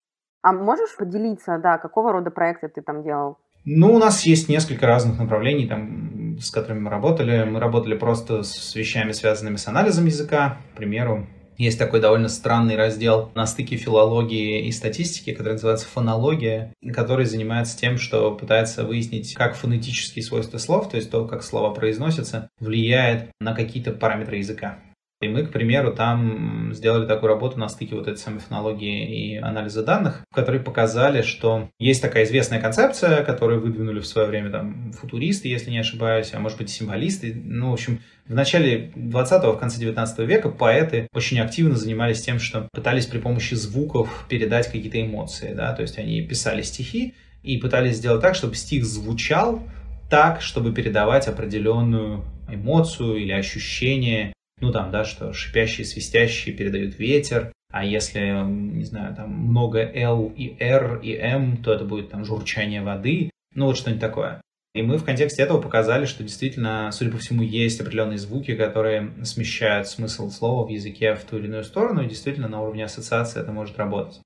[0.42, 3.38] А можешь поделиться, да, какого рода проекты ты там делал?
[3.64, 7.44] Ну, у нас есть несколько разных направлений, там, с которыми мы работали.
[7.44, 10.58] Мы работали просто с вещами, связанными с анализом языка.
[10.74, 11.26] К примеру,
[11.58, 17.78] есть такой довольно странный раздел на стыке филологии и статистики, который называется фонология, который занимается
[17.78, 23.30] тем, что пытается выяснить, как фонетические свойства слов, то есть то, как слова произносятся, влияет
[23.40, 24.78] на какие-то параметры языка.
[25.22, 29.36] И мы, к примеру, там сделали такую работу на стыке вот этой самой фонологии и
[29.36, 34.50] анализа данных, в которой показали, что есть такая известная концепция, которую выдвинули в свое время
[34.50, 37.32] там футуристы, если не ошибаюсь, а может быть символисты.
[37.34, 42.38] Ну, в общем, в начале 20-го, в конце 19 века поэты очень активно занимались тем,
[42.38, 47.56] что пытались при помощи звуков передать какие-то эмоции, да, то есть они писали стихи и
[47.56, 49.62] пытались сделать так, чтобы стих звучал
[50.10, 57.52] так, чтобы передавать определенную эмоцию или ощущение ну там, да, что шипящие, свистящие передают ветер,
[57.72, 62.24] а если, не знаю, там много L и R и M, то это будет там
[62.24, 64.40] журчание воды, ну вот что-нибудь такое.
[64.74, 69.10] И мы в контексте этого показали, что действительно, судя по всему, есть определенные звуки, которые
[69.24, 73.40] смещают смысл слова в языке в ту или иную сторону, и действительно на уровне ассоциации
[73.40, 74.20] это может работать.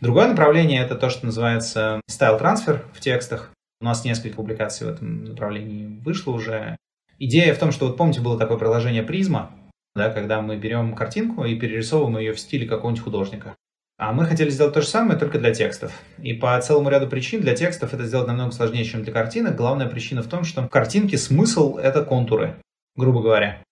[0.00, 3.52] Другое направление— это то, что называется стайл-трансфер в текстах.
[3.82, 6.76] У нас несколько публикаций в этом направлении вышло уже.
[7.18, 9.50] Идея в том, что вот помните, было такое приложение Призма,
[9.94, 13.56] да, когда мы берем картинку и перерисовываем ее в стиле какого-нибудь художника.
[13.98, 15.92] А мы хотели сделать то же самое, только для текстов.
[16.22, 19.56] И по целому ряду причин для текстов это сделать намного сложнее, чем для картинок.
[19.56, 22.56] Главная причина в том, что в картинке смысл— это контуры,
[22.96, 23.62] грубо говоря.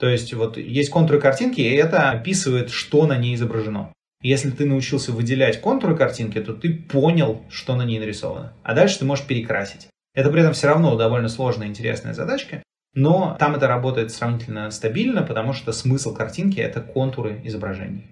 [0.00, 3.92] То есть вот есть контуры картинки, и это описывает, что на ней изображено.
[4.22, 8.54] Если ты научился выделять контуры картинки, то ты понял, что на ней нарисовано.
[8.64, 9.86] А дальше ты можешь перекрасить.
[10.14, 12.62] Это при этом все равно довольно сложная, интересная задачка,
[12.96, 18.06] но там это работает сравнительно стабильно, потому что смысл картинки— это контуры изображений.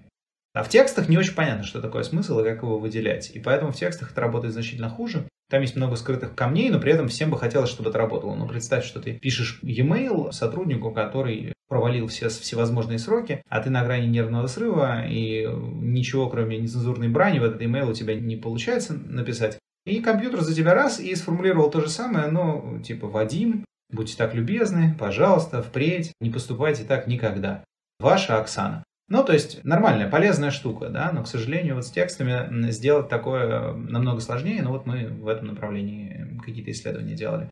[0.53, 3.31] А в текстах не очень понятно, что такое смысл и как его выделять.
[3.31, 5.27] И поэтому в текстах это работает значительно хуже.
[5.49, 8.35] Там есть много скрытых камней, но при этом всем бы хотелось, чтобы это работало.
[8.35, 13.83] Ну, представь, что ты пишешь e-mail сотруднику, который провалил все всевозможные сроки, а ты на
[13.83, 18.93] грани нервного срыва, и ничего, кроме нецензурной брани, в этот email у тебя не получается
[18.93, 19.57] написать.
[19.85, 24.33] И компьютер за тебя раз и сформулировал то же самое, но типа Вадим, Будьте так
[24.33, 27.63] любезны, пожалуйста, впредь не поступайте так никогда.
[27.99, 28.83] Ваша Оксана.
[29.07, 33.73] Ну, то есть нормальная, полезная штука, да, но, к сожалению, вот с текстами сделать такое
[33.73, 37.49] намного сложнее, но вот мы в этом направлении какие-то исследования делали.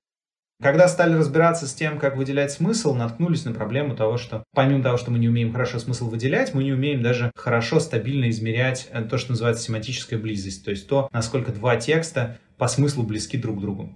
[0.61, 4.97] Когда стали разбираться с тем, как выделять смысл, наткнулись на проблему того, что помимо того,
[4.97, 9.03] что мы не умеем хорошо смысл выделять, мы не умеем даже хорошо, стабильно измерять э,
[9.03, 13.57] то, что называется семантическая близость, то есть то, насколько два текста по смыслу близки друг
[13.57, 13.93] к другу.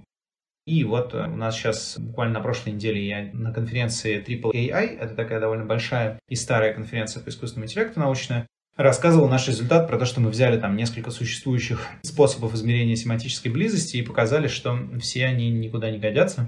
[0.68, 5.00] И вот э, у нас сейчас буквально на прошлой неделе я на конференции Triple AI,
[5.00, 9.98] это такая довольно большая и старая конференция по искусственному интеллекту научная, рассказывал наш результат про
[9.98, 15.26] то, что мы взяли там несколько существующих способов измерения семантической близости и показали, что все
[15.26, 16.48] они никуда не годятся.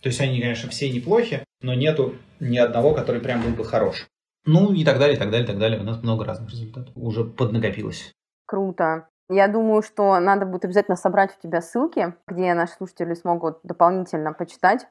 [0.00, 4.06] То есть они, конечно, все неплохи, но нету ни одного, который прям был бы хорош.
[4.44, 5.80] Ну и так далее, и так далее, и так далее.
[5.80, 8.12] У нас много разных результатов уже поднакопилось.
[8.46, 9.08] Круто.
[9.28, 14.32] Я думаю, что надо будет обязательно собрать у тебя ссылки, где наши слушатели смогут дополнительно
[14.32, 14.86] почитать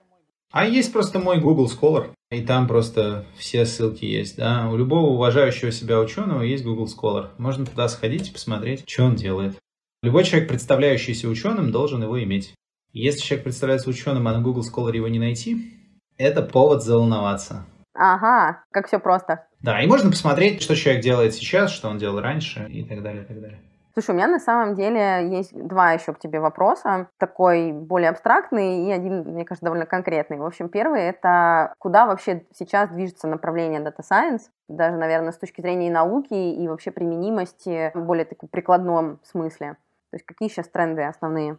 [0.56, 4.69] а есть просто мой Google Scholar, и там просто все ссылки есть, да.
[4.69, 7.32] У любого уважающего себя ученого есть Google Scholar.
[7.38, 9.58] Можно туда сходить и посмотреть, что он делает.
[10.02, 12.54] Любой человек, представляющийся ученым, должен его иметь.
[12.93, 15.74] Если человек представляется ученым, а на Google Scholar его не найти,
[16.17, 17.65] это повод заволноваться.
[17.93, 19.48] Ага, как все просто.
[19.62, 23.24] Да, и можно посмотреть, что человек делает сейчас, что он делал раньше и так далее,
[23.24, 23.62] и так далее.
[23.97, 27.08] Слушай, у меня на самом деле есть два еще к тебе вопроса.
[27.17, 30.38] Такой более абстрактный и один, мне кажется, довольно конкретный.
[30.38, 34.49] В общем, первый— это куда вообще сейчас движется направление Data Science?
[34.67, 39.77] Даже, наверное, с точки зрения науки, и вообще применимости в более таком прикладном смысле.
[40.10, 41.58] То есть какие сейчас тренды основные?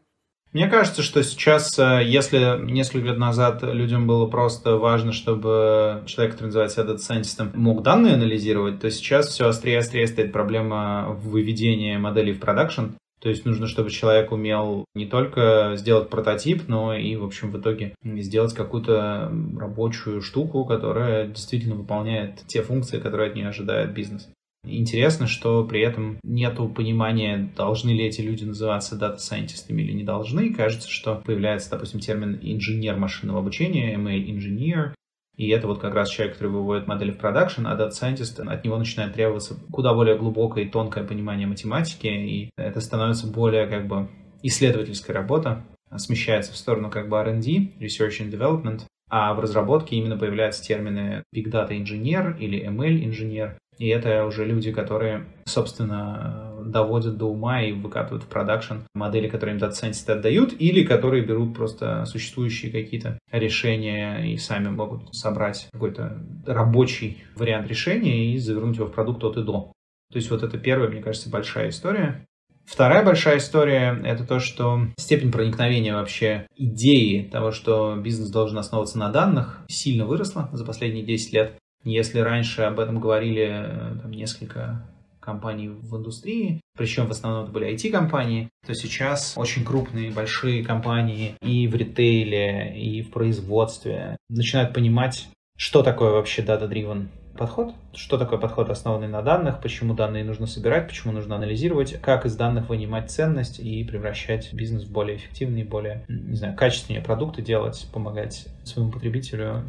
[0.57, 6.33] Мне кажется, что сейчас, э, если несколько лет назад людям было просто важно, чтобы человек,
[6.33, 11.09] который называет себя дата-сайентистом, мог данные анализировать, то сейчас все острее и острее стоит проблема
[11.11, 12.85] выведения моделей в продакшн.
[13.21, 17.61] То есть нужно, чтобы человек умел не только сделать прототип, но и, в общем, в
[17.61, 24.27] итоге сделать какую-то рабочую штуку, которая действительно выполняет те функции, которые от нее ожидает бизнес.
[24.66, 30.52] Интересно, что при этом нет понимания, должны ли эти люди называться дата-сайентистами или не должны.
[30.52, 34.94] Кажется, что появляется, допустим, термин инженер машинного обучения, ML-инженер,
[35.37, 38.79] и это вот как раз человек, который выводит модели в продакшн, а Scientist, от него
[38.79, 44.09] начинает требоваться куда более глубокое и тонкое понимание математики, и это становится более как бы
[44.42, 45.64] исследовательская работа,
[45.96, 51.22] смещается в сторону как бы R&D, Research and Development, а в разработке именно появляются термины
[51.35, 57.62] Big Data инженер или ML инженер, и это уже люди, которые, собственно, доводят до ума
[57.62, 63.19] и выкатывают в продакшн модели, которые им дата-сайентисты отдают, или которые берут просто существующие какие-то
[63.31, 69.37] решения и сами могут собрать какой-то рабочий вариант решения и завернуть его в продукт от
[69.37, 69.73] и до.
[70.12, 72.27] То есть вот это первая, мне кажется, большая история.
[72.65, 78.99] Вторая большая история— это то, что степень проникновения вообще идеи того, что бизнес должен основываться
[78.99, 81.59] на данных, сильно выросла за последние 10 лет.
[81.87, 84.85] Если раньше об этом говорили э, там, несколько
[85.20, 91.37] компаний в индустрии, причем в основном это были IT-компании, то сейчас очень крупные, большие компании
[91.40, 98.38] и в ритейле, и в производстве начинают понимать, что такое вообще data-driven подход, что такое
[98.38, 103.11] подход, основанный на данных, почему данные нужно собирать, почему нужно анализировать, как из данных вынимать
[103.11, 108.90] ценность и превращать бизнес в более эффективный, более, не знаю, качественнее продукты делать, помогать своему
[108.90, 109.64] потребителю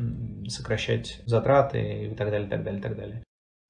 [0.47, 3.23] сокращать затраты и так далее, так далее, так далее.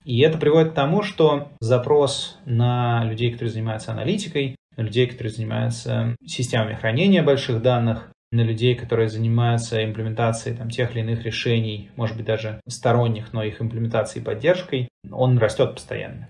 [0.06, 5.34] И это приводит к тому, что запрос на людей, которые занимаются аналитикой, на людей, которые
[5.34, 11.90] занимаются системами хранения больших данных, на людей, которые занимаются имплементацией там, тех или иных решений,
[11.96, 16.28] может быть, даже сторонних, но их имплементацией и поддержкой, он растет постоянно.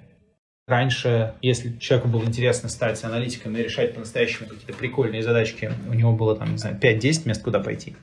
[0.67, 6.11] Раньше, если человеку было интересно стать аналитиком и решать по-настоящему какие-то прикольные задачки, у него
[6.11, 7.95] было там, не знаю, 5-10 мест, куда пойти,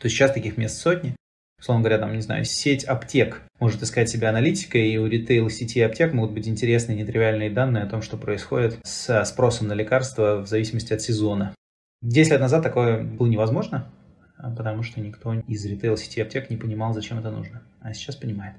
[0.00, 1.14] то сейчас таких мест сотни.
[1.60, 5.80] Условно говоря, там, не знаю, сеть аптек может искать себя аналитикой, и у ритейл сети
[5.80, 10.46] аптек могут быть интересные нетривиальные данные о том, что происходит с спросом на лекарства в
[10.46, 11.52] зависимости от сезона.
[12.00, 13.90] Десять лет назад такое было невозможно,
[14.36, 17.62] а, потому что никто из ритейл-сети аптек не понимал, зачем это нужно.
[17.80, 18.54] А сейчас понимает.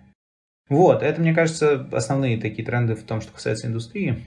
[0.67, 4.25] Вот, это, мне кажется, основные такие тренды в том, что касается индустрии.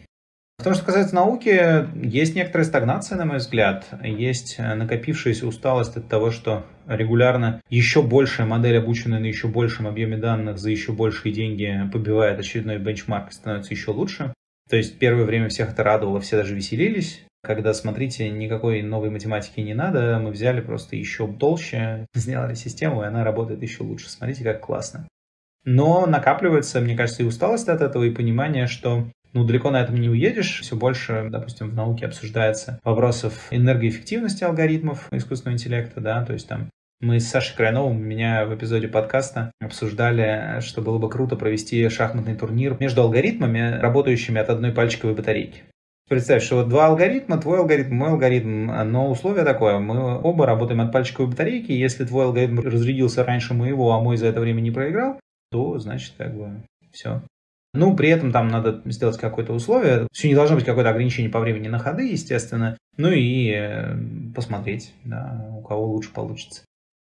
[0.58, 3.86] В том, что касается науки, есть некоторая стагнация, на мой взгляд.
[4.02, 9.86] Есть э, накопившаяся усталость от того, что регулярно еще большая модель, обученная на еще большем
[9.86, 14.32] объеме данных за еще большие деньги, побивает очередной бенчмарк и становится еще лучше.
[14.70, 19.60] То есть первое время всех это радовало, все даже веселились когда, смотрите, никакой новой математики
[19.60, 24.08] не надо, мы взяли просто еще толще, сделали систему, и она работает еще лучше.
[24.08, 25.06] Смотрите, как классно.
[25.64, 29.96] Но накапливается, мне кажется, и усталость от этого, и понимание, что ну, далеко на этом
[29.96, 30.60] не уедешь.
[30.60, 36.68] Все больше, допустим, в науке обсуждается вопросов энергоэффективности алгоритмов искусственного интеллекта, да, то есть там
[37.00, 41.88] мы с Сашей Крайновым у меня в эпизоде подкаста обсуждали, что было бы круто провести
[41.88, 45.64] шахматный турнир между алгоритмами, работающими от одной пальчиковой батарейки.
[46.08, 50.80] Представь, что вот два алгоритма, твой алгоритм, мой алгоритм, но условие такое, мы оба работаем
[50.80, 54.70] от пальчиковой батарейки, если твой алгоритм разрядился раньше моего, а мой за это время не
[54.70, 55.18] проиграл,
[55.50, 57.22] то значит как бы все.
[57.74, 60.06] Ну, при этом там надо сделать какое-то условие.
[60.12, 62.76] Все не должно быть какое-то ограничение по времени на ходы, естественно.
[62.98, 63.96] Ну и э,
[64.34, 66.64] посмотреть, да, у кого лучше получится.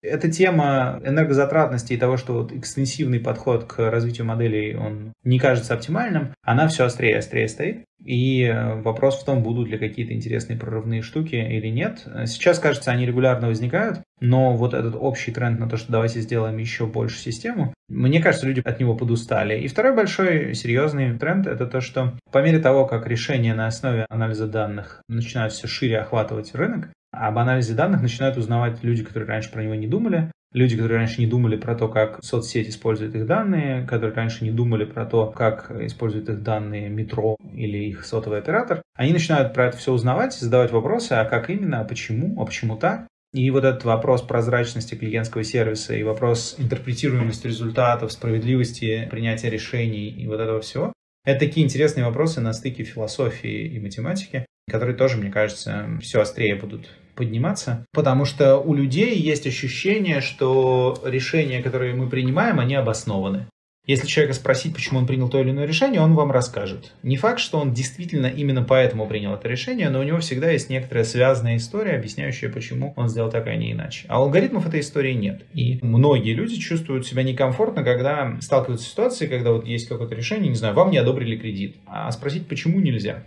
[0.03, 5.75] Эта тема энергозатратности и того, что вот экстенсивный подход к развитию моделей, он не кажется
[5.75, 7.85] оптимальным, она все острее и острее стоит.
[8.05, 12.07] И э, вопрос в том, будут ли какие-то интересные прорывные штуки или нет.
[12.27, 16.59] Сейчас, кажется, они регулярно возникают, но вот этот общий тренд на то, что давайте сделаем
[16.59, 19.61] еще больше систему, мне кажется, люди от него подустали.
[19.61, 24.07] И второй большой серьезный тренд— это то, что по мере того, как решения на основе
[24.09, 29.51] анализа данных начинают все шире охватывать рынок, об анализе данных начинают узнавать люди, которые раньше
[29.51, 33.27] про него не думали, люди, которые раньше не думали про то, как соцсети используют их
[33.27, 38.39] данные, которые раньше не думали про то, как используют их данные метро или их сотовый
[38.39, 42.47] оператор, они начинают про это все узнавать, задавать вопросы, а как именно, а почему, а
[42.47, 43.07] почему так.
[43.33, 50.27] И вот этот вопрос прозрачности клиентского сервиса и вопрос интерпретируемости результатов, справедливости принятия решений и
[50.27, 50.93] вот этого всего,
[51.25, 56.57] это такие интересные вопросы на стыке философии и математики, которые тоже, мне кажется, все острее
[56.57, 63.47] будут подниматься, потому что у людей есть ощущение, что решения, которые мы принимаем, они обоснованы.
[63.87, 66.93] Если человека спросить, почему он принял то или иное решение, он вам расскажет.
[67.05, 70.69] Не факт, что он действительно именно поэтому принял это решение, но у него всегда есть
[70.69, 74.07] некоторая связанная история, объясняющая, почему он сделал так, а не иначе.
[74.09, 75.43] А алгоритмов этой истории нет.
[75.55, 80.49] И многие люди чувствуют себя некомфортно, когда сталкиваются с ситуацией, когда вот есть какое-то решение,
[80.49, 83.23] не знаю, вам не одобрили кредит, а спросить, почему нельзя.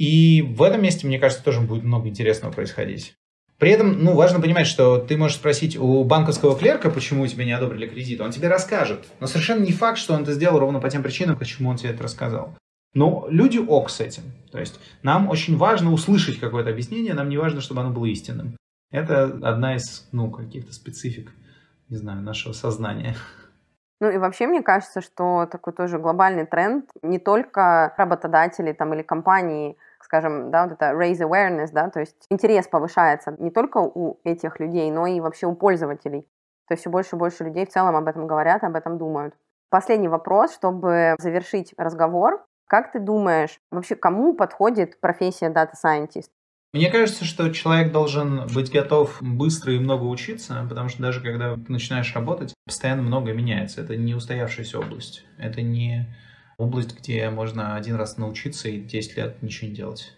[0.00, 3.12] И в этом месте, мне кажется, тоже будет много интересного происходить.
[3.58, 7.52] При этом, ну, важно понимать, что ты можешь спросить у банковского клерка, почему тебе не
[7.52, 9.04] одобрили кредит, он тебе расскажет.
[9.20, 11.90] Но совершенно не факт, что он это сделал ровно по тем причинам, почему он тебе
[11.90, 12.56] это рассказал.
[12.94, 14.22] Но люди ок с этим.
[14.50, 18.56] То есть нам очень важно услышать какое-то объяснение, нам не важно, чтобы оно было истинным.
[18.90, 21.30] Это одна из, ну, каких-то специфик,
[21.90, 23.16] не знаю, нашего сознания.
[24.00, 29.02] Ну и вообще мне кажется, что такой тоже глобальный тренд не только работодатели там или
[29.02, 29.76] компании
[30.10, 34.58] скажем, да, вот это raise awareness, да, то есть интерес повышается не только у этих
[34.58, 36.22] людей, но и вообще у пользователей.
[36.66, 39.34] То есть все больше и больше людей в целом об этом говорят, об этом думают.
[39.70, 42.44] Последний вопрос, чтобы завершить разговор.
[42.66, 46.30] Как ты думаешь, вообще кому подходит профессия Data Scientist?
[46.72, 51.54] Мне кажется, что человек должен быть готов быстро и много учиться, потому что даже когда
[51.54, 53.80] ты начинаешь работать, постоянно многое меняется.
[53.80, 55.24] Это не устоявшаяся область.
[55.38, 56.12] Это не
[56.60, 60.14] область, где можно один раз научиться и 10 лет ничего не делать.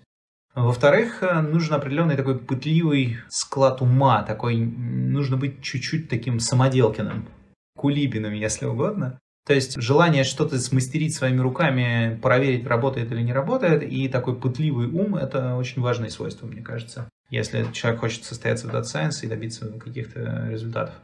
[0.54, 7.28] Во-вторых, э, нужен определенный такой пытливый склад ума, такой, нужно быть чуть-чуть таким самоделкиным,
[7.76, 9.18] кулибиным, если угодно.
[9.46, 14.86] То есть желание что-то смастерить своими руками, проверить, работает или не работает, и такой пытливый
[14.88, 19.28] ум– это очень важное свойство, мне кажется, если человек хочет состояться в Data Science и
[19.28, 20.94] добиться каких-то результатов.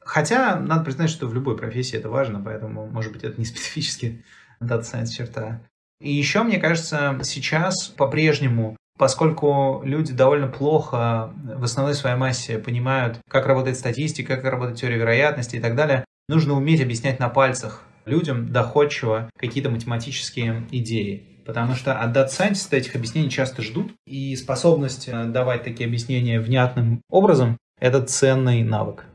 [0.00, 4.24] Хотя, надо признать, что в любой профессии это важно, поэтому, может быть, это не специфически
[4.62, 5.60] Science черта.
[6.00, 13.18] И еще, мне кажется, сейчас по-прежнему поскольку люди довольно плохо в основной своей массе понимают,
[13.28, 17.82] как работает статистика, как работает теория вероятности и так далее, нужно уметь объяснять на пальцах
[18.04, 21.42] людям доходчиво какие-то математические идеи.
[21.44, 26.38] Потому что от Data Scientist этих объяснений часто ждут, и способность э, давать такие объяснения
[26.38, 29.06] внятным образом– это ценный навык.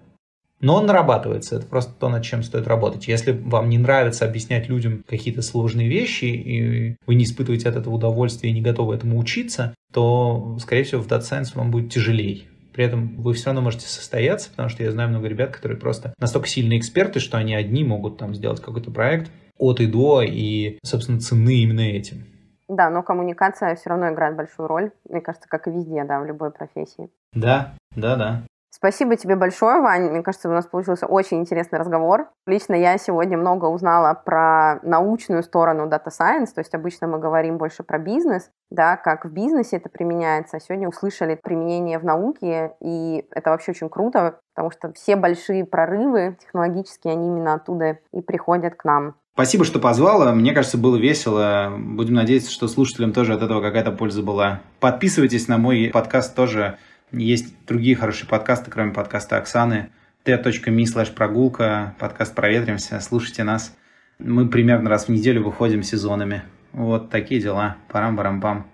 [0.60, 3.08] Но он нарабатывается, это просто то, над чем стоит работать.
[3.08, 7.94] Если вам не нравится объяснять людям какие-то сложные вещи, и вы не испытываете от этого
[7.94, 12.44] удовольствия и не готовы этому учиться, то, скорее всего, в Data Science вам будет тяжелее.
[12.74, 16.14] При этом вы все равно можете состояться, потому что я знаю много ребят, которые просто
[16.20, 20.78] настолько сильные эксперты, что они одни могут там сделать какой-то проект от и до, и,
[20.84, 22.26] собственно, цены именно этим.
[22.68, 26.26] Да, но коммуникация все равно играет большую роль, мне кажется, как и везде, да, в
[26.26, 27.10] любой профессии.
[27.34, 28.44] Да, да, да.
[28.78, 30.12] Спасибо тебе большое, Вань.
[30.12, 32.30] Мне кажется, у нас получился очень интересный разговор.
[32.46, 37.58] Лично я сегодня много узнала про научную сторону Data Science, то есть обычно мы говорим
[37.58, 40.58] больше про бизнес, да, как в бизнесе это применяется.
[40.58, 45.66] А сегодня услышали применение в науке, и это вообще очень круто, потому что все большие
[45.66, 49.16] прорывы технологические, они именно оттуда и приходят к нам.
[49.34, 50.32] Спасибо, что позвала.
[50.34, 51.74] Мне кажется, было весело.
[51.76, 54.62] Будем надеяться, что слушателям тоже от этого какая-то польза была.
[54.80, 56.78] Подписывайтесь на мой подкаст тоже
[57.12, 59.90] есть другие хорошие подкасты, кроме подкаста Оксаны.
[60.24, 63.00] t.me slash прогулка, подкаст «Проветримся».
[63.00, 63.74] Слушайте нас.
[64.20, 66.44] Мы примерно раз в неделю выходим сезонами.
[66.74, 67.78] Вот такие дела.
[67.90, 68.68] Парам-барам-пам.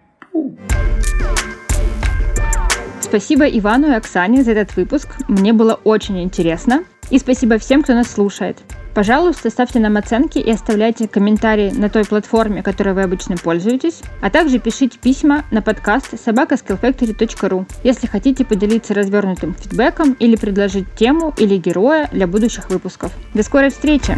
[3.01, 5.09] Спасибо Ивану и Оксане за этот выпуск.
[5.27, 6.86] Мне было очень интересно.
[7.11, 8.63] И спасибо всем, кто нас слушает.
[8.93, 14.29] Пожалуйста, ставьте нам оценки и оставляйте комментарии на той платформе, которой вы обычно пользуетесь, а
[14.29, 21.57] также пишите письма на подкаст собакаскиллfactory.ru, если хотите поделиться развернутым фидбэком или предложить тему или
[21.57, 23.11] героя для будущих выпусков.
[23.33, 24.15] До скорой встречи!